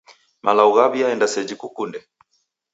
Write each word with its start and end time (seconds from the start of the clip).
Malagho 0.43 0.71
ghaw'iaenda 0.75 1.27
seji 1.33 1.55
kukunde? 1.61 1.99